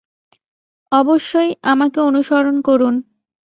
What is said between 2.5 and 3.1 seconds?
করুন।